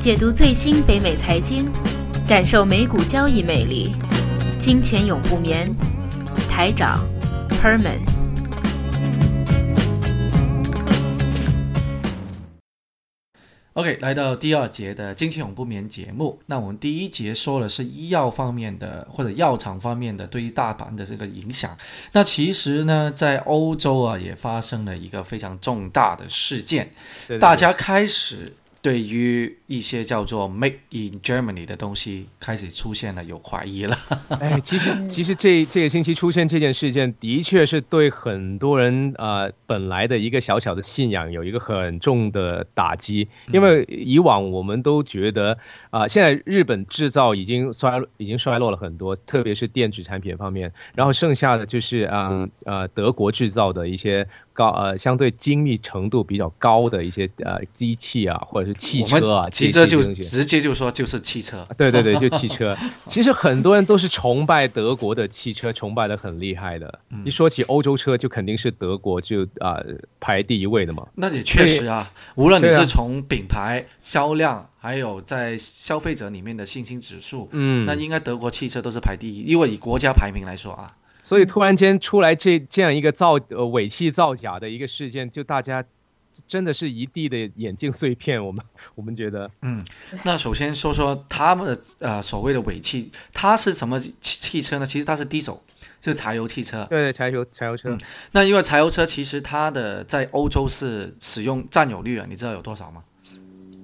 [0.00, 1.68] 解读最新北美财经，
[2.28, 3.96] 感受美股交易魅力。
[4.56, 5.74] 金钱永不眠，
[6.48, 7.04] 台长
[7.60, 7.98] Herman。
[13.72, 16.38] OK，来到第二节的金钱永不眠节目。
[16.46, 21.76] 那我们第一节说的是医药方面的或者药厂方面的对于大盘的这个影响。
[22.12, 26.92] 那其实呢，在欧洲啊，也发生了一个非常重大的事件，
[27.40, 28.54] 大家开始。
[28.80, 33.96] 对于一些叫做 “Make in Germany” 的东西开始出现了有怀疑了。
[34.40, 43.28] 哎，其实其实这这个星期出现这件事件，的确是对很多人呃本来的一个小小的信仰有一个很重的打击。
[43.52, 45.56] 因为以往我们都觉得
[45.90, 54.26] 啊，现在日本制造已经衰已经衰落了很多，特别是电子产品方面，然后剩下的就是啊呃德国制造的一些。
[54.58, 62.76] 高呃，相对精密程度比较高的一些呃机器啊，或者是汽车啊，汽车就直接就说就是汽车，对对对，就汽车。
[63.06, 67.00] 其实很多人都是崇拜德国的汽车，崇拜的很厉害的。
[67.24, 69.82] 一说起欧洲车，就肯定是德国就啊
[70.20, 71.06] 排第一位的嘛。
[71.16, 80.94] 那也确实啊，无论你是从品牌销量，还有在消费者里面的信心指数，嗯，那应该德国汽车都是排第一，因为以国家排名来说啊。
[81.22, 85.84] 所以突然间出来这这样一个造呃尾气造假的一个事件，就大家
[86.46, 88.44] 真的是一地的眼镜碎片。
[88.44, 89.84] 我们 我们觉得，嗯，
[90.24, 94.86] 那首先说说他们的呃所谓的尾气，它是什么汽汽车呢？
[94.86, 95.62] 其实它是低手，
[96.00, 96.86] 就是柴油汽车。
[96.88, 97.96] 对，柴油柴油车。
[98.32, 103.02] 那因为柴油车其实它的在欧洲是使用占有率啊，你知道有多少吗？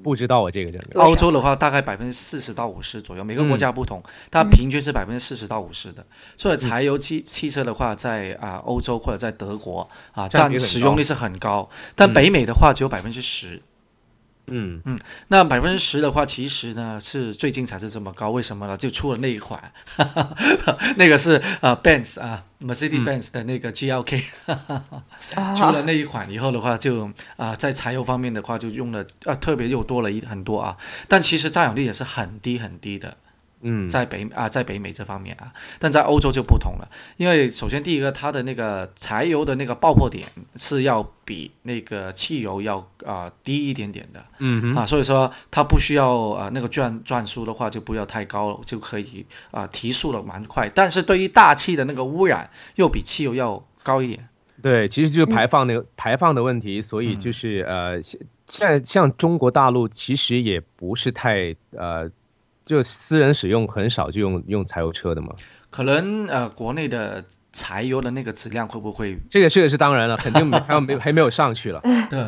[0.04, 0.80] 不知道我这个人。
[0.94, 6.06] 欧洲的话，大概百分之四十到五十左右，每个国家不同，它平均是百分之四十到五十的。
[6.36, 13.56] 所以柴油汽汽车的话，在啊欧洲或者在德国啊占使用率是很高，但北美的话只有百分之十。
[13.56, 13.60] 嗯
[14.46, 18.76] 嗯嗯，那百分之十的话，其实呢是最近才是这么高，为什么呢？
[18.76, 19.72] 就出了那一款，
[20.96, 24.22] 那个是呃 Benz 啊，Mercedes-Benz 的那个 GLK，
[25.56, 30.76] 出了那一款以后的话，就啊在柴油方面的话就用了啊特别又多了一很多啊，
[31.08, 33.16] 但其实占有率也是很低很低的。
[33.66, 54.28] 嗯，在北啊，在北美这方面啊，但在欧洲就不同了，因为首先第一个，它的那个柴油的那个爆破点是要比那个汽油要啊低一点点的，嗯啊，所以说它不需要啊那个转转速的话就不要太高了就可以啊提速的蛮快，但是对于大气的那个污染又比汽油要高一点。
[54.60, 58.20] 对，其实就是排放那个排放的问题，所以就是呃，现
[58.68, 62.10] 在像中国大陆其实也不是太呃。
[62.64, 65.28] 就私人使用很少就用用柴油车的嘛？
[65.68, 69.18] 可能呃，国内的柴油的那个质量会不会？
[69.28, 71.82] 这个这个是当然了，肯定还有没还没有上去了。
[72.08, 72.26] 对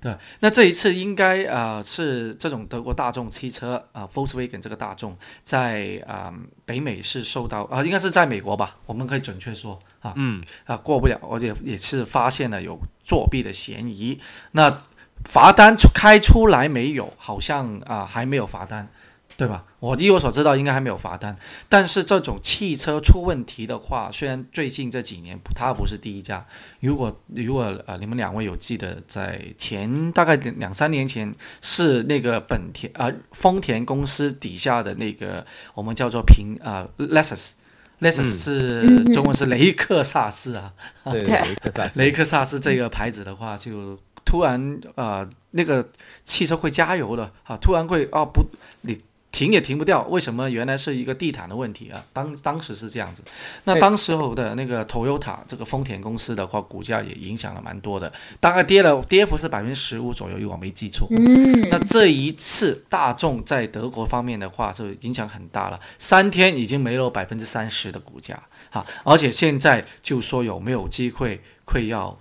[0.00, 6.32] 对，那这一次应该啊是这种德国大众汽车啊，Volkswagen 这个大众在啊
[6.64, 8.76] 北美是受到啊，应该是在美国吧？
[8.86, 14.20] 我们可以准确说啊，嗯啊过不了，而且也是发现了有作弊的嫌疑。
[14.52, 14.82] 那
[15.24, 17.12] 罚单开出来没有？
[17.16, 18.88] 好像啊还没有罚单。
[19.34, 19.64] 对吧？
[19.82, 21.36] 我据我所知道，应该还没有罚单。
[21.68, 26.46] 但是这种汽车出问题的话，虽然最近这几年它不是第一家。
[26.78, 35.44] 如果如果呃，你们两位有记得，在前大概两三年前，是那个本田啊丰田公司底下的那个
[35.74, 40.72] 我们叫做平啊 Lexus，Lexus 是中文是雷克萨斯啊，
[41.02, 45.90] 对 雷克萨斯，雷克萨斯这个牌子的话，就突然啊那个
[46.22, 48.46] 汽车会加油的啊，突然会啊不
[48.82, 48.96] 你。
[49.32, 50.48] 停也停不掉，为什么？
[50.48, 52.04] 原来是一个地毯的问题啊！
[52.12, 53.22] 当当时是这样子，
[53.64, 61.08] 那当时候的那个 Toyota 这个丰田公司的话，股价也影响了蛮多的，大概跌了，跌幅是百分之十五左右，如果没记错。
[61.10, 68.38] 嗯，那这一次大众在德国方面的话，就影响很大了，三天已经没了百分之三十的股价，
[68.70, 72.18] 哈，而且现在就说有没有机会会要。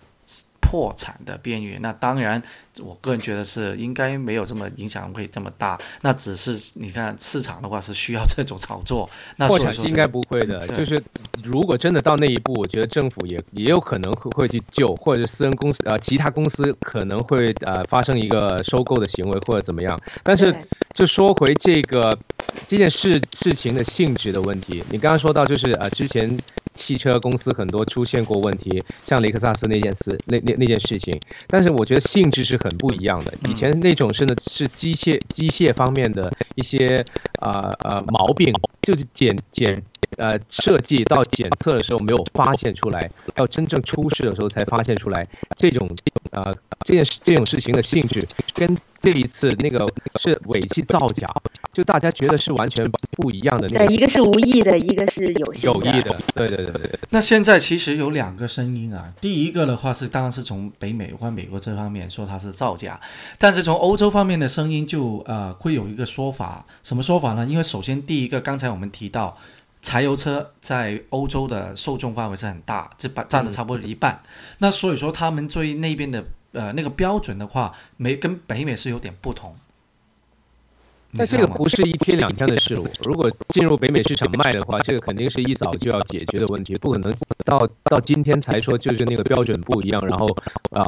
[0.71, 2.41] 破产的边缘，那当然，
[2.79, 5.77] 我个人觉得是应该没有这么影响会这么大。
[5.99, 9.09] 那只是你看市场的话是需要这种炒作。
[9.35, 11.03] 那破产应该不会的，就是
[11.43, 19.99] 如果真的到那一步，我觉得政府也也有可能会会去救，或者私人公司呃其他公司可能会呃发生一个收购的行为或者怎么样。
[20.23, 20.55] 但是
[20.93, 22.17] 就说回这个
[22.65, 26.39] 这件事事情的性质的问题，你刚刚说到就是呃之前。
[26.73, 33.33] 汽车公司很多出现过问题，像雷克萨斯那件事，那那那件事情，但是我觉得性质是很不一样的。
[33.47, 37.03] 以前那种是呢是机械机械方面的一些
[37.39, 39.81] 啊啊毛病，就是检检
[40.17, 45.89] 呃设计到检测的时候没有发现出来，到真正出事的时候才发现出来，这种
[46.31, 46.53] 呃
[46.85, 49.87] 这件事这种事情的性质跟这一次那个
[50.19, 51.27] 是尾气造假，
[51.73, 62.99] 就大家觉得是完全不一样的那对，一个是无意的，一个是有心有意的，对对对对，那现在其实有两个声音啊，第一个的话是当然是从北美或美国这方面说它是造假，
[63.39, 67.43] 但是从欧洲方面的声音就呃会有一个说法，什么说法呢？
[67.45, 69.35] 因为首先第一个，刚才我们提到
[69.81, 74.21] 柴油车在欧洲的受众范围是很大，这把占了差不多一半，
[74.59, 79.55] 那所以说他们对那边的呃那个标准的话，没跟北美是有点不同。
[81.17, 82.75] 但这个不是一天两天的事。
[83.03, 87.13] 如果进入北美市场卖的话，这个肯定是一早就要解决的问题，不可能
[87.45, 90.27] 到到今天才说就是那个标准不一样，然后
[90.71, 90.83] 啊、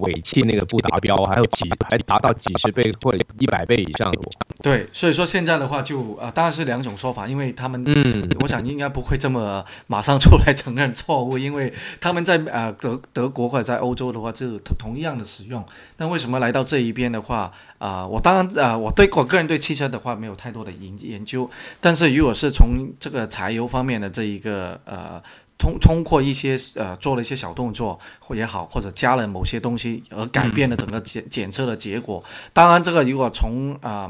[0.00, 4.18] 尾气那个不达标，还有几还达到几十倍或者一百倍以上的。
[4.62, 15.64] 对，所以说现在的话就呃当然是两种说法，因为他们嗯，我想应该不会这么马上出来承认错误，因为他们在呃德德国或者在欧洲的话，就是同同样的使用。
[15.96, 21.48] 但为什么来到这一边的话，啊、我当然啊、我对我个人对汽车的话没有太多的研研究，
[21.80, 25.22] 但是如果是从这个柴油方面的这一个呃。
[25.58, 32.22] 通通过一些呃做了一些小动作或也好，或者加了某些东西而改变了整个检检测的结果。
[32.52, 34.06] 当然，这个如果从啊、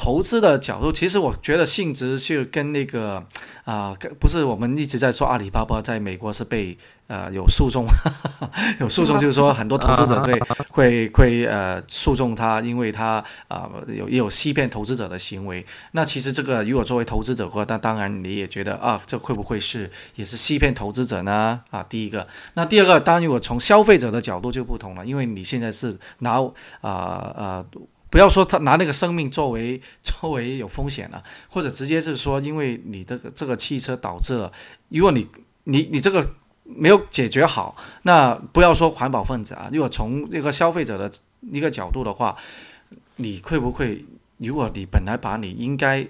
[0.00, 3.22] 投资的角度，其实我觉得性质是跟那个
[3.66, 6.74] 啊、跟不是我们一直在说阿里巴巴在美国是被
[7.06, 7.84] 呃有诉讼，
[8.80, 10.40] 有诉讼，就是说很多投资者会
[10.72, 15.66] 会会呃诉讼他，因为他啊、有也有欺骗投资者的行为。
[15.92, 21.60] 那其实这个如果作为投资者的话，那当然你也觉得啊，这会不会是也是欺骗投资者呢？
[21.68, 26.40] 啊，第一个，那第二个，当然如果从消费者的角度就不同了，因为你现在是拿
[26.80, 27.66] 啊呃。
[28.10, 34.52] 不要说他拿那个生命作为 作为有风险了，或者直接是说，因为你这个这个汽车导致了，
[34.88, 35.26] 如果你
[35.64, 36.34] 你你这个
[36.64, 41.10] 没有解决好，那不要说环保分子啊，如果从一个消费者的
[41.52, 42.36] 一个角度的话，
[43.16, 44.04] 你会不会，
[44.38, 46.06] 如果你本来把你应该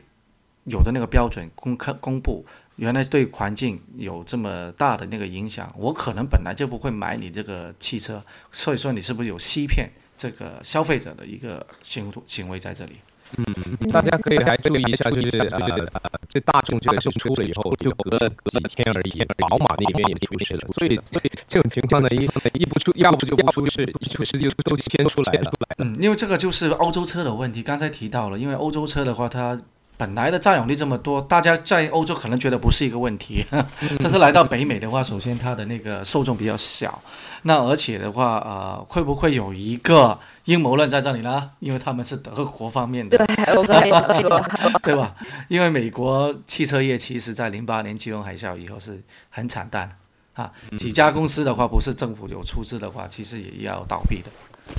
[0.65, 2.45] 有的那个标准公开公布，
[2.77, 12.97] 原来对环境有这么大的那个影响，我可能本来就不会买你这个汽车，所以说你是不是有欺骗这个消费者的一个行行为在这里？
[13.39, 13.45] 嗯
[13.91, 22.25] 大家可以来注意一下，就是呃，这大众这个是出了以后，就隔了几天而已，宝马那边也出事了，所以所以这种情况呢，一
[22.61, 25.53] 一不出，要不就不出事，一出事就都先出来了。
[25.79, 29.59] 嗯，因为这个就是欧洲车的问题，刚才提到了，因为欧洲车的话，它
[30.01, 33.45] 本来的占有率这么多，大家在欧洲可能觉得不是一个问题，
[34.01, 37.03] 但是来到北美的话，首先它的那个受众比较小，
[37.43, 41.51] 那而且的话，呃，会不会有一个阴谋论在这里呢？
[41.59, 44.43] 因为他们是德国方面的，对，我刚才也说，
[44.83, 45.15] 对吧？
[45.49, 48.99] 因为美国汽车业其实在零八年金融海啸以后是
[49.29, 49.95] 很惨淡
[50.33, 54.31] 啊，几家公司的话，不是政府有出资的话，其实也要倒闭的。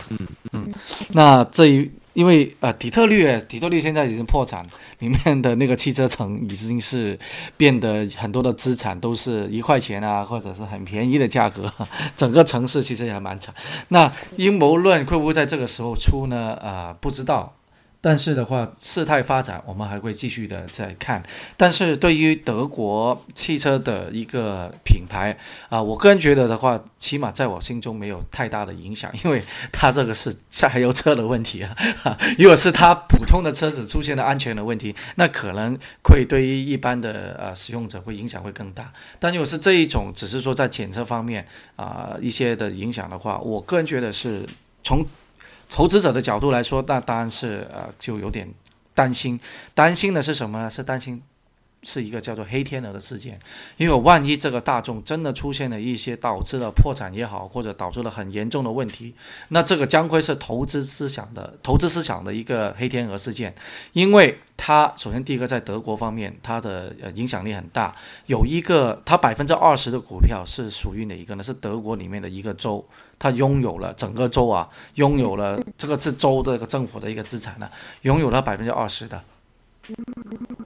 [0.09, 0.17] 嗯
[0.53, 0.74] 嗯，
[1.12, 4.66] 那这一因为呃底特律，底特律现在已经破产，
[5.00, 7.18] 里面的那个汽车城已经是
[7.58, 11.72] 变得很多的资产都是一块钱啊，或者是很便宜的价格，
[12.16, 13.54] 整个城市其实也蛮惨。
[13.90, 16.58] 那阴谋论会不会在这个时候出呢？
[16.62, 17.56] 呃、不知道。
[18.03, 21.21] 但是的话，事态发展，我们还会继续的再看。
[21.56, 25.38] 但是对于德国汽车的一个品牌
[25.69, 31.77] 啊、我个人觉得的话，起码在我心中没有太大的影响，因为它这个是柴油车的问题啊。
[32.39, 38.91] 如果是它普通的车子出现了安全的问题，那可能会对于一般的呃使用者会影响会更大。
[39.20, 44.43] 但如果是这一种，只是说在检测方面啊、一些的影响的话，我个人觉得是
[44.84, 45.05] 从
[45.72, 48.48] 投资者的角度来说，那当然是呃就有点
[48.94, 49.40] 担心。
[49.74, 50.70] 担心的是什么呢？
[50.70, 51.24] 是担心
[51.83, 53.39] 是一个叫做黑天鹅的事件。
[53.77, 59.13] 因为万一这个大众真的出现了一些导致了破产也好，或者导致了很严重的问题，
[59.50, 63.53] 那这个将会是投资思想的投资思想的一个黑天鹅事件。
[63.93, 67.95] 因为它首先第一个在德国方面，它的影响力很大，
[68.27, 71.43] 有一个它百分之二十的股票是属于哪一个呢？
[71.43, 72.85] 是德国里面的一个州。
[73.17, 77.69] 它拥有了整个州啊，拥有了这个是州的一个政府的一个资产呢、
[78.01, 79.23] 拥有了百分之二十的。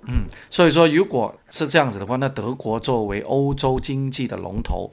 [0.07, 4.91] 嗯，所以说如果是这样子的话，那德国作为欧洲经济的龙头，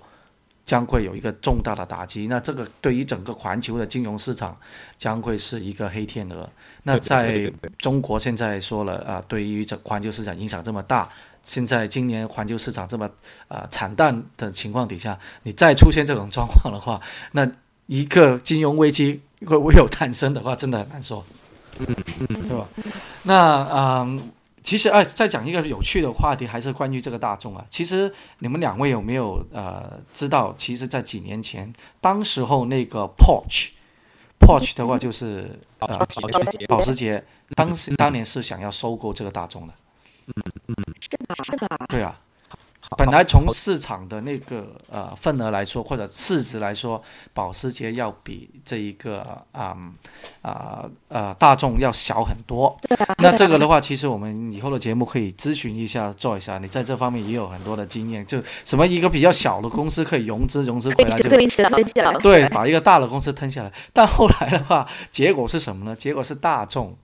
[0.64, 2.28] 将会有一个重大的打击。
[2.28, 4.57] 那这个对于整个环球的金融市场
[4.97, 6.49] 将会是一个黑天鹅。
[6.85, 11.09] 那在中国现在说了啊、对于这环球市场影响这么大，
[11.42, 13.11] 现在今年环球市场这么
[13.49, 17.00] 啊、惨淡的情况底下，你再出现这种状况的话，
[17.33, 17.47] 那
[17.87, 21.23] 一个金融危机会不会有诞生的话，真的很难说，
[21.78, 21.87] 嗯
[22.49, 22.66] 对吧？
[23.25, 24.31] 那嗯。
[24.72, 27.62] 其实哎，再讲一个有趣的话题，还是关于这个大众啊。
[27.68, 30.54] 其实你们两位有没有呃知道？
[30.56, 35.88] 其实，在几年前，当时候那个 Porsche，Porsche 的话就是呃
[36.66, 37.22] 保时捷，
[37.54, 39.74] 当时当年是想要收购这个大众的。
[40.28, 40.32] 嗯
[40.68, 41.34] 嗯，是吗？
[41.44, 41.86] 是吗？
[41.90, 42.18] 对啊。
[42.96, 49.20] 本来从市场的那个呃份额来说，或者市值来说，保时捷要比这一个
[49.52, 49.76] 啊
[50.42, 52.76] 啊呃大众要小很多。
[53.18, 58.25] 那这个的话，其实我们以后的节目可以咨询一下做一下，你在这方面也有很多的经验。
[58.26, 61.28] 就什么一个比较小的公司可以融资，融资回来就
[62.20, 63.72] 对，把一个大的公司吞下来。
[63.92, 65.94] 但后来的话，结果是什么呢？
[65.94, 66.96] 结果是大众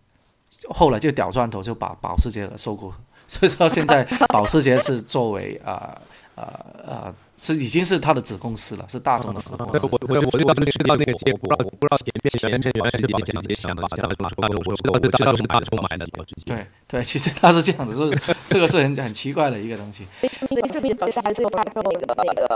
[0.71, 2.93] 后来就掉砖头，就把保时捷收购。
[3.29, 5.97] 所以说，现在保时捷是作为啊
[6.35, 6.43] 啊
[6.85, 7.15] 啊。
[7.39, 9.87] 是已经是他的子公司了，是大众的子公司。
[9.87, 12.11] 我我我知道那个知道那个节，不知道不知道前
[12.51, 14.27] 前前原来是保时捷想的，想的我
[14.67, 16.53] 我我知道是大众买的保时捷。
[16.53, 20.05] 对对，其实他是这样子，就是这个是很很奇怪的一个东西。
[20.21, 20.29] 对，
[20.73, 22.49] 这边保时捷最后发售那个那个，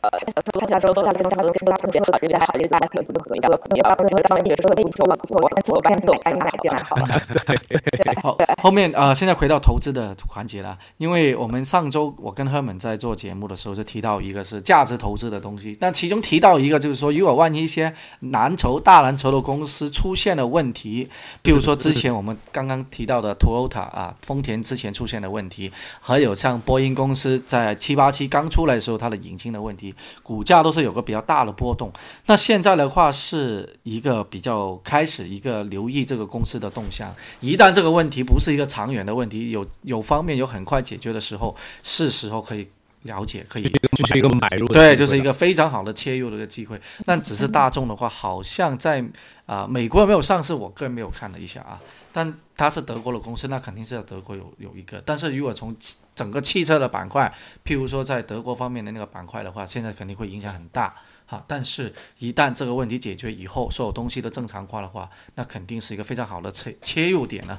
[0.59, 7.07] 他加州大众大众跟大众结合，这边好，这家公司合一个，也包括最后上面也是说，哎，我我我我把你我把你买进来好了。
[7.47, 14.61] 对，好，后面啊，现在回到投资的环节了，因为我们上周我跟赫本在做节目的时候就提到一个是。
[14.73, 21.07] 价值投资的东西，但其中提到一个，就是说，如果万一一些蓝筹、大蓝筹的公司出现了问题，
[21.43, 31.93] 比如说之前我们刚刚提到的 Toyota 啊，丰田之前出现的问题，还有像波音公司在七八七刚出来的时候，它的引擎的问题，股价都是有个比较大的波动。
[32.25, 42.67] 那现在的话是一个比较开始一个留意这个公司的动向，一旦这个问题不是一个长远的问题，有有方面有很快解决的时候，是时候可以。
[43.03, 46.81] 了解可以，就是一个买入，对，就是一个非常好的切入的一个机会。
[47.05, 49.05] 但只是大众的话，好像在
[49.47, 51.81] 啊美国没有上市，我个人没有看了一下啊。
[52.13, 55.03] 但它是德国的公司，那肯定是在德国有有一个。
[55.05, 55.75] 但是如果从
[56.15, 57.33] 整个汽车的板块，
[57.65, 60.95] 譬如说在德国方面的那个板块的话，现在肯定会影响很大
[61.25, 61.43] 哈。
[61.49, 67.59] 但是，一旦这个问题解决以后，所有东西都正常化的话，那肯定是一个非常好的切切入点了。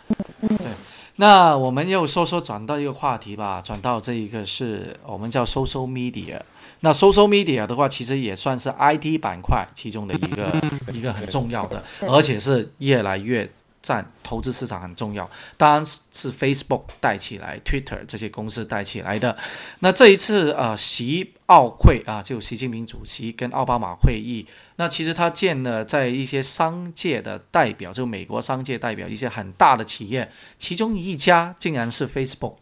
[0.46, 0.68] 对。
[1.16, 6.40] 那我们又说说转到一个话题吧，转到这一个是我们叫 social media。
[6.80, 10.54] 那 social media 的话，其实也算是 IT 板块其中的一个
[10.92, 13.50] 一个很重要的，而且是越来越。
[13.86, 19.38] 占投资市场很重要，当然是 Facebook 带起来，Twitter 这些公司带起来的。
[19.78, 32.56] 那这一次呃，习奥会啊，就习近平主席跟奥巴马会议，那其实他见了在一些商界的代表，就美国商界代表一些很大的企业，其中一家竟然是 Facebook。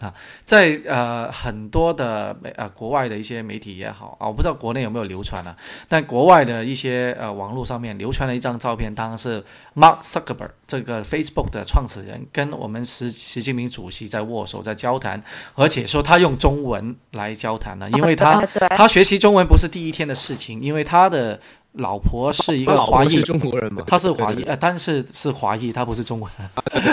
[0.00, 0.12] 啊，
[0.44, 5.54] 在呃很多的美呃国外的一些媒体也好啊，我不知道国内有没有流传啊，
[5.88, 9.44] 但国外的一些呃网络上面流传了一张照片，当然是
[9.76, 15.22] Mark Zuckerberg 这个 Facebook 的创始人跟我们习习近平主席在握手在交谈，
[15.54, 18.40] 而且说他用中文来交谈呢，因为他
[18.74, 21.38] 他学习中文不是第一天的事情，因为他的。
[21.74, 23.82] 老婆是一个华裔中国人嘛？
[23.86, 26.30] 他是华裔，呃，但是是华裔，他不是中文。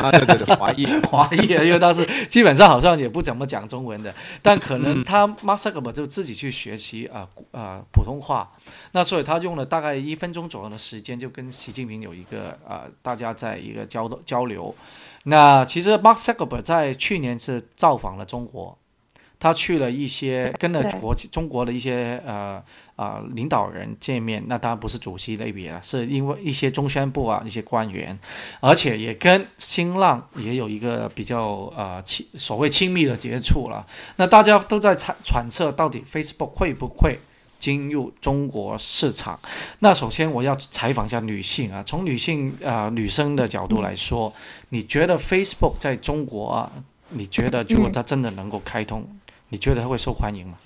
[0.02, 8.52] 啊，对对对，华裔， 华裔，因为他是基本上好像也不怎么讲中文的，但可能他 Masakba 就自己去学习啊啊普通话，
[8.92, 14.76] 那所以他用了大概一分钟左右的时间，就跟习近平有一个啊大家在一个交交流。
[15.24, 18.78] 那其实 Masakba 在去年是造访了中国。
[19.40, 22.62] 他去了一些，跟了国中国的一些呃
[22.96, 28.18] 呃领导人见面，那当然不是主席类别了，是因为一些中宣部啊一些官员，
[28.60, 33.86] 而且也跟新浪也有一个比较呃亲所谓亲密的接触了。
[34.16, 37.20] 那大家都在揣揣测，到底 Facebook 会不会
[37.60, 39.40] 进入中国市场？
[39.80, 44.34] 那首先我要采访一下女性啊，从女性啊女生的角度来说，
[44.70, 46.72] 你觉得 Facebook 在中国啊，
[47.10, 49.08] 你觉得如果它真的能够开通？
[49.50, 50.58] 你觉得他会受欢迎吗？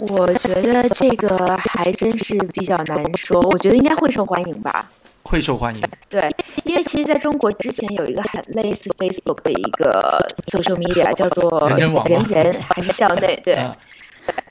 [0.00, 3.40] 我我觉得这个还真是比较难说。
[3.40, 4.90] 我觉得应该会受欢迎吧。
[5.22, 5.82] 会受欢迎。
[6.10, 6.20] 对，
[6.64, 11.90] 因为其实在中国之前有一个很类似 Facebook 的一个 social media，叫做人
[12.24, 13.40] 人还是校内？
[13.42, 13.56] 对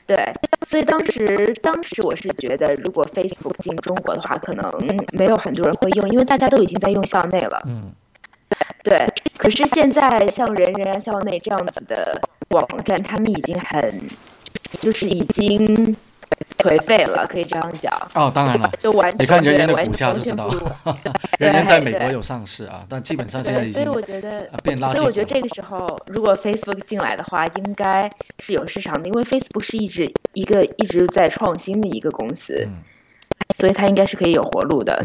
[0.06, 0.32] 对。
[0.66, 4.72] 所以当时当时我是觉得，如果 Facebook 进中国的话，可能
[5.12, 7.62] 没有很多人会用，因为大家都已经在用校内了。
[7.66, 7.92] 嗯。
[8.82, 9.06] 对，
[9.38, 12.20] 可是现在像人人校内这样子的
[12.50, 14.00] 网站，他们已经很，
[14.80, 15.96] 就是已经
[16.58, 17.92] 颓废了，可以这样讲。
[18.14, 20.48] 哦，当然了，就完你看人人的股价就知道，
[21.38, 24.92] 人 人在美国有上市啊，但基本上现在已经所以我觉得变垃圾。
[24.94, 28.10] 所以我觉得这个时候，如果 Facebook 进来的话，应该
[28.40, 32.66] 是有市场的，因为 Facebook 是一直一个一直在创新的一个公司，
[33.54, 35.04] 所以它应该是可以有活路的。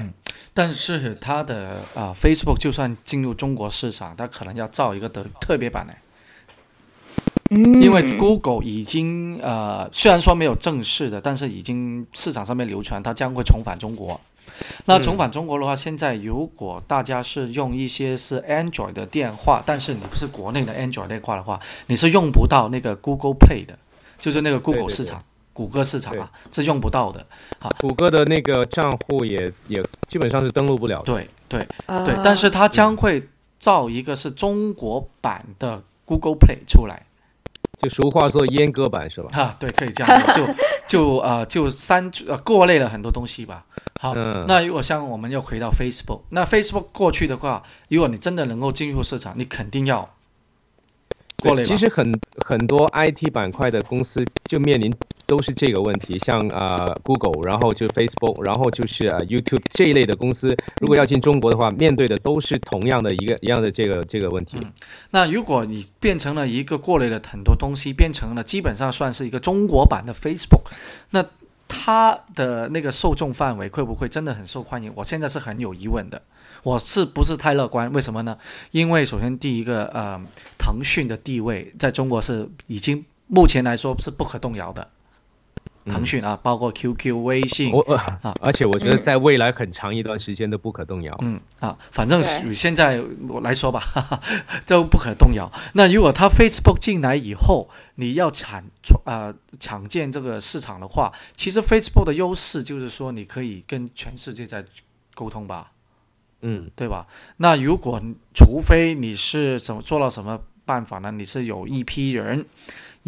[0.53, 5.93] 但是它的啊，Facebook 就算进入中国市场，它可能要造一个特特别版的。
[7.49, 14.19] 嗯，因为 Google 已经呃，虽然说没有正式的，但是已经市场上面流传，它将会重返中国。
[14.85, 23.77] 那重返中国的话，现在如果大家是用一些是 Android 的电话，但是你不是国内的 Android 电话的话，你是用不到那个 Google Pay 的，
[24.19, 27.25] 就是那个 Google 市场、谷歌市场啊，是用不到的。
[27.59, 31.01] 好，谷歌的那个账户也也基本上是登录不了。
[31.05, 33.27] 对对啊对，但是它将会
[33.57, 37.03] 造一个是中国版的 Google Play 出来。
[37.81, 39.29] 就俗话说阉割版是吧？
[39.31, 40.53] 哈，对，可以这样说，就
[40.87, 43.65] 就呃就删呃过滤了很多东西吧。
[44.01, 50.09] 好，嗯那如果像我们又回到 Facebook，那 Facebook 过去的话，如果你真的能够进入市场，你肯定要
[51.37, 51.63] 过滤。
[51.63, 54.93] 其实很很多 IT 板块的公司就面临
[55.29, 64.57] 都是这个问题，像呃 Google，然后就 Facebook，然后就是呃 YouTube 这一类的公司，如果要进中国的话，面对的都是同样的一个一样的这个这个问题。
[65.11, 70.71] 那如果你变成了一个过滤了很多东西，变成了基本上算是一个中国版的 Facebook，
[71.11, 71.23] 那
[71.67, 74.91] 它的那个受众范围会不会真的很受欢迎？
[74.95, 76.19] 我现在是很有疑问的。
[76.63, 77.93] 我是不是太乐观？
[77.93, 78.35] 为什么呢？
[78.71, 80.19] 因为首先第一个，呃，
[80.57, 84.87] 腾讯的地位在中国是已经目前来说是不可动摇的。
[85.89, 87.81] 腾讯啊，包括 QQ、微信，我、
[88.21, 91.17] 呃、而且我觉得在未来很长一段时间都不可动摇。
[91.21, 94.21] 嗯啊，反正现在我来说吧，哈哈，
[94.65, 95.51] 都不可动摇。
[95.73, 98.63] 那如果它 Facebook 进来以后，你要抢
[99.05, 104.63] 呃抢建这个市场的话，其实 Facebook 的优势就是说你可以跟全世界在
[105.13, 105.71] 沟通吧，
[106.41, 107.07] 嗯，对吧？
[107.37, 108.01] 那如果
[108.33, 111.11] 除非你是怎么做到什么办法呢？
[111.11, 112.45] 你是有一批人。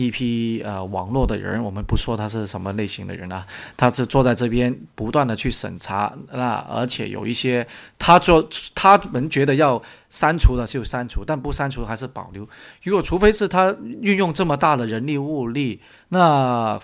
[0.05, 3.45] 一批呃网络的人，我们不说他是什么类型的人啊，
[3.77, 7.65] 他是坐在这边不断的去审查，那而且有一些
[7.97, 12.47] 他做他们觉得要删除的就删除，但不删除还是保留。
[12.83, 15.79] 如果除非是他运用这么大的人力物力，
[16.09, 16.79] 那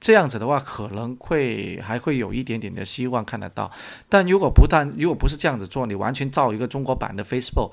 [0.00, 3.70] 这样子的话可能会还会有一点点的希望看得到。
[4.08, 7.70] 但如果不但如果不是这样子做，你完全造一个中国版的 Facebook。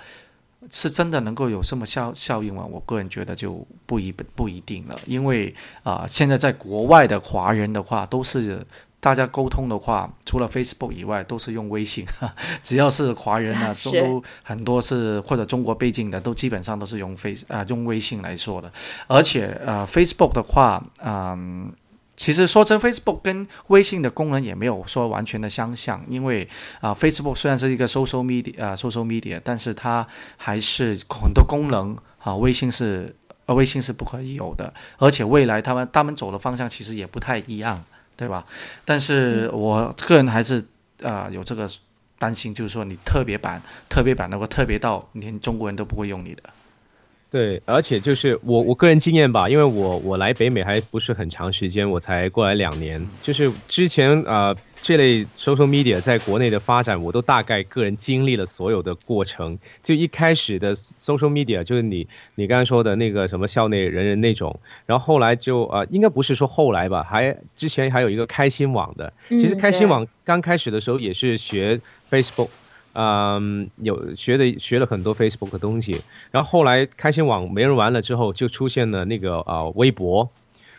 [0.70, 2.64] 是真的能够有这么效效应吗？
[2.70, 8.66] 我个人觉得就不一不一定了，因为啊、呃，现在在国外的华人的话，都是
[9.00, 12.06] 大家沟通的话，除了 Facebook 以外，都是用微信。
[12.62, 18.72] 只要是华人呢， 是都很多是或者中国背景的，都基本上都是用 Face 啊、用微信来说的。
[19.08, 21.74] 而且呃，Facebook 的话，嗯、
[22.22, 26.48] 其实说真，Facebook 跟微信的功能也没有说完全的相像，因为
[26.80, 30.06] 啊、f a c e b o o k 虽然是一个 social media 啊、social media，但是它
[30.38, 33.16] 还是很多功能啊，微信是
[33.48, 37.84] 呃微信是不可以有的，而且未来他们他们走的方向其实也不太一样，
[38.16, 38.46] 对吧？
[38.86, 40.64] 但是我个人还是
[41.02, 41.68] 啊、有这个
[42.20, 46.44] 担心，就是说你特别版特别版的话，特别到连中国人都不会用你的。
[47.32, 53.02] 对，而且就是我我个人经验吧，因为我我来北美还不是很长时间，我才过来两年。
[53.22, 59.58] 就是之前啊、呃这类 social media 在国内的发展，我都大概个人经历了所有的过程。
[59.82, 69.14] 就一开始的 social media 就是你你刚才说的那个什么校内人人那种，然后后来就呃应该不是说后来吧，还之前还有一个开心网的。
[69.30, 72.48] 其实嗯开心网刚开始的时候也是学 Facebook。
[72.48, 72.61] 嗯，
[73.78, 76.02] 有学的学了很多 Facebook 的东西，
[76.32, 80.30] 然后后来开心网没人玩了之后，就出现了那个呃微博，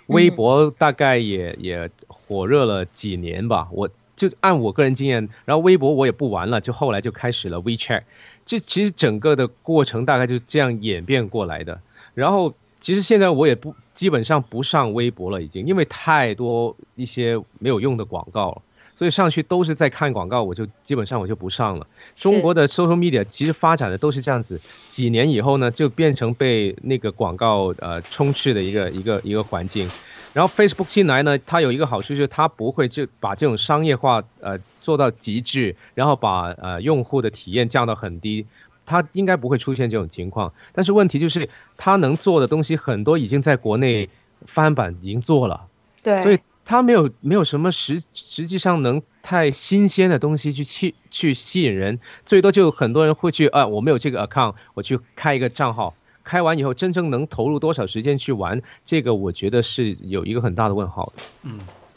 [0.06, 3.68] 微博大概也、也火热了几年吧。
[3.72, 8.02] 我就按我个人经验，然后微博我也不玩了，就后来就开始了 WeChat。
[8.44, 11.80] 这其实整个的过程大概就这样演变过来的。
[12.14, 18.62] 然后其实现在我也不基本上不上微博了，已经因为太多一些没有用的广告了。
[18.94, 21.86] 所以上去都是在看广告，我就基本上我就不上了。
[22.14, 29.88] 中国的 social media 其实发展的都是这样子，几年以后呢，就变成被那个广告呃充斥的一个一个一个环境。
[30.32, 38.46] 然后 Facebook 进来呢，它有一个好处就是它不会就把这种商业化呃做到极致，然后把呃用户的体验降到很低。
[38.84, 44.08] 它应该不会出现这种情况，但是问题就是它能做的东西很多已经在国内
[44.44, 45.68] 翻版已经做了，
[46.02, 61.50] 对，所以它没有没有什么实实际上能太新鲜的东西去去去吸引人，最多就很多人会去啊，我没有这个 account，我去开一个账号，开完以后真正能投入多少时间去玩，这个我觉得是有一个很大的问号的。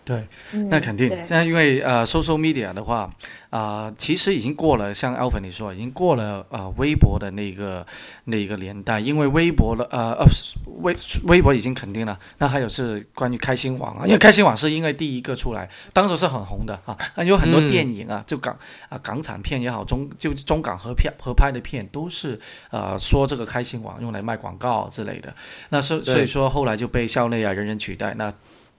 [0.06, 1.10] 对，嗯那肯定。
[1.10, 3.12] 现在因为呃，social media 的话，
[3.50, 7.84] 啊、其实已经过了，像 Alvin 你说，已经过了呃微博的那个
[8.26, 10.26] 那个年代，因为微博的呃呃
[10.82, 12.20] 微微博已经肯定了。
[12.38, 18.56] 那还有是关于开心网啊，因为开心网是因为第一个出来，当时是很红的啊，那有很多嗯电影啊，就港
[18.90, 22.40] 啊港产片也好，中就中港合片合拍的片都是
[22.70, 25.34] 呃说这个开心网用来卖广告之类的。
[25.70, 28.14] 那所所以说后来就被校内啊人人取代。
[28.14, 28.32] 那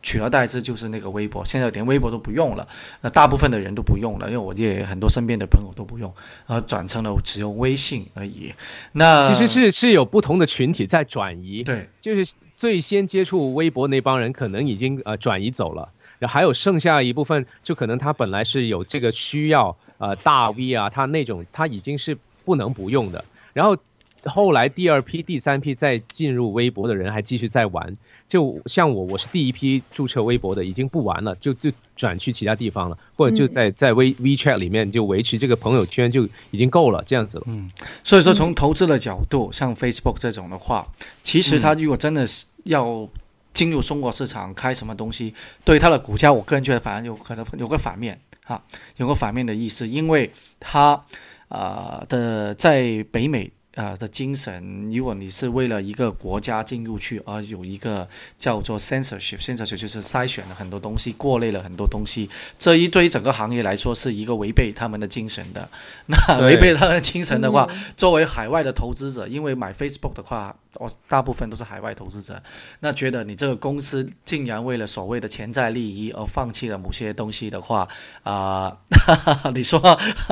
[0.06, 2.64] 取而代之就是那个微博，现在连微博都不用了，
[3.00, 6.08] 那大部分的人都不用了，因为我也很多身边的朋友都不用，
[6.46, 8.54] 然后转成了只用微信而已。
[8.92, 15.88] 那其实是是有不同的群体在转移，对就是最先接触微博那帮人可能已经呃转移走了，
[16.20, 23.76] 然后还有剩下一部分，就可能他本来是有这个需要，呃大 V 啊，他那种他已经是不能不用的，然后
[24.24, 37.44] 后来第二批、第三批再进入微博的人还继续在玩，就像我，我是第一批注册微博的，已经不玩了，就就转去其他地方了，或者就在在微 WeChat 里面就维持这个朋友圈就已经够了，这样子了。
[37.46, 37.70] 嗯
[38.02, 40.86] 所以说，从投资的角度，像 Facebook 这种的话，
[41.22, 43.08] 其实它如果真的是要
[43.54, 45.32] 进入中国市场开什么东西，
[45.64, 48.60] 对它的股价，我个人觉得反而有可能有个反面啊，
[48.96, 51.00] 有个反面的意思，因为它
[51.48, 53.52] 呃的在北美。
[53.76, 65.68] 呃的精神，如果你是为了一个国家进入去而有一个叫做 censorship，censorship 就是筛选了很多东西，过滤了很多东西，这一对于整个行业来说是一个违背他们的精神的。
[66.08, 72.42] 那违背他们的精神的话，嗯作为海外的投资者，因为买 Facebook 的话，我大部分都是海外投资者，
[72.80, 77.88] 那觉得你这个公司竟然为了所谓的潜在利益而放弃了某些东西的话，
[78.22, 78.76] 啊、
[79.54, 79.80] 你说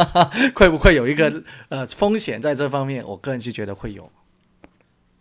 [0.55, 3.05] 会不会有一个呃风险在这方面？
[3.07, 4.11] 我个人是觉得会有。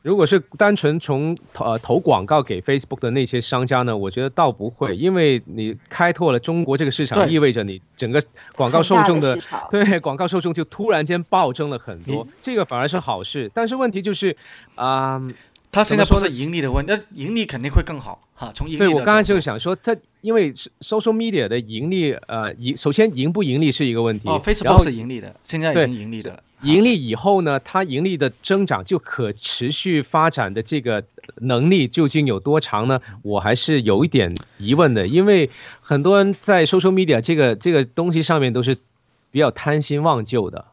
[0.04, 8.22] 如果是单纯从投呃投广告给 Facebook 的那些商家呢，我觉得倒不会，因为你开拓了中国这个市场，意味着你整个
[8.56, 9.38] 广告受众的
[9.72, 13.50] 对广告受众就突然间暴增了很多，这个反而是好事。
[13.54, 14.36] 但是问题就是，
[14.76, 15.22] 啊、
[15.74, 18.52] 他现在不是盈利的问题，那盈利肯定会更好哈。
[18.54, 26.44] 从盈利的对我刚才就是想说，它因为 social media 的盈利，呃，盈首先盈不盈利是一个问题，哦然，Facebook 是盈利的，现在已经盈利的了。
[26.62, 31.04] 盈利以后呢，它盈利的增长就可持续发展的这个
[31.38, 33.02] 能力究竟有多长呢？
[33.24, 35.50] 我还是有一点疑问的，因为
[35.82, 38.78] 很多人在 social media 这个这个东西上面都是
[39.32, 40.64] 比较贪心忘旧的。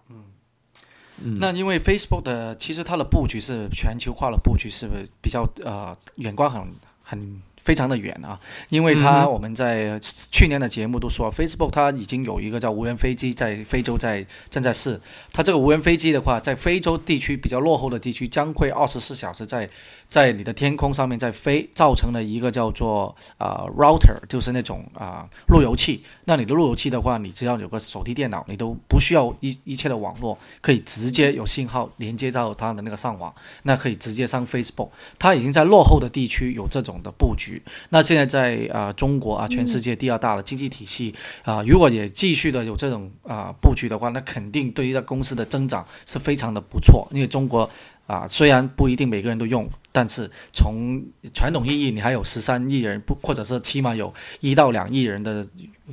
[1.38, 6.66] 那因为 Facebook 的其实它的布局是全球化的布局，是不是比较呃远观很
[7.02, 8.38] 很非常的远啊？
[8.68, 15.00] 因为它我们在去年的节目都说，Facebook 它已经有一个叫无人飞机在非洲在正在试，
[15.32, 19.68] 它这个无人飞机的话，在非洲地区比较落后的地区，将会二十四小时在
[20.08, 26.02] 在你的天空上面在飞，造成了一个叫做啊、router，就是那种啊、路由器。
[26.24, 34.88] 那你的路由器的话，你只要有个手提电脑，你都不需要一一切的网络，可以直接有信号连接到它的那个上网，那可以直接上 Facebook。
[35.18, 37.49] 它已经在落后的地区有这种的布局。
[37.88, 47.08] 那现在在啊、中国啊，全世界第二大的经济体系啊、如果也继续的有这种啊、布局的话，那肯定对于这公司的增长是非常的不错。
[47.10, 47.68] 因为中国
[48.06, 51.00] 啊、虽然不一定每个人都用，但是从
[51.32, 55.46] 传统意义，你还有十三亿人，不或者是起码有一到两亿人的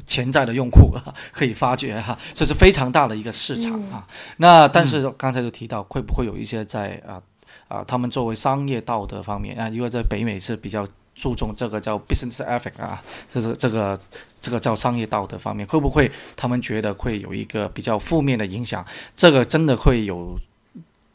[0.07, 4.07] 潜在的用户啊， 可以发掘哈、这是非常大的一个市场啊。
[4.37, 7.21] 那但是刚才就提到，会不会有一些在啊
[7.67, 10.87] 啊、他们作为商业道德方面啊，因为在北美是比较
[11.17, 13.99] 注重这个叫 business ethic 啊，这是这个
[14.39, 18.85] 这个叫商业道德方面，会不会他们觉得会有一个比较负面的影响？
[19.15, 20.37] 这个真的会有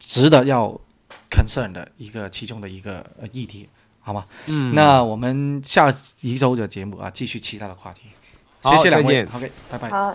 [0.00, 0.68] 值得要
[1.30, 3.68] concern 的一个其中的一个呃议题，
[4.00, 4.26] 好吗？
[4.46, 5.88] 嗯，那我们下
[6.20, 8.02] 一周的节目啊，继续其他的话题。
[8.60, 9.88] 好谢谢两位再见，OK，拜拜。
[9.88, 10.14] 好，